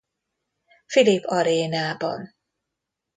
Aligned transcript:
Philip 0.87 1.25
Arénában. 1.25 2.35